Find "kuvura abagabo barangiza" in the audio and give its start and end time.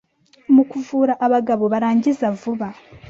0.71-2.25